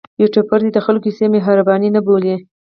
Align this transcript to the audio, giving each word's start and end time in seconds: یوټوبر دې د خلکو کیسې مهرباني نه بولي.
یوټوبر 0.21 0.59
دې 0.65 0.69
د 0.73 0.79
خلکو 0.85 1.03
کیسې 1.05 1.25
مهرباني 1.35 1.89
نه 1.95 2.01
بولي. 2.05 2.35